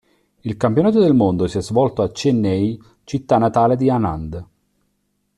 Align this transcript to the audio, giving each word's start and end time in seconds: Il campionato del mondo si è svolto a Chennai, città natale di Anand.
Il 0.39 0.57
campionato 0.57 0.99
del 0.99 1.13
mondo 1.13 1.45
si 1.45 1.59
è 1.59 1.61
svolto 1.61 2.01
a 2.01 2.09
Chennai, 2.11 2.81
città 3.03 3.37
natale 3.37 3.75
di 3.75 3.87
Anand. 3.91 4.47